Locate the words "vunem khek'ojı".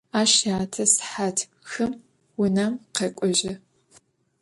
2.37-3.53